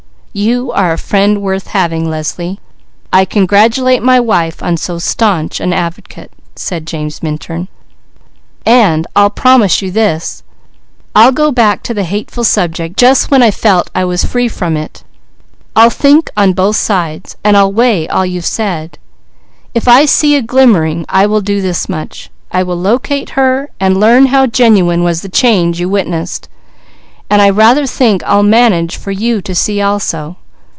[0.33, 2.61] "You are a friend worth having, Leslie;
[3.11, 7.67] I congratulate my wife on so staunch an advocate," said James Minturn.
[8.65, 10.41] "And I'll promise you this:
[11.13, 14.77] I'll go back to the hateful subject, just when I felt I was free from
[14.77, 15.03] it.
[15.75, 18.97] I'll think on both sides, and I'll weigh all you've said.
[19.75, 23.99] If I see a glimmering, I will do this much I will locate her, and
[23.99, 26.47] learn how genuine was the change you witnessed,
[27.33, 30.35] and I rather think I'll manage for you to see also.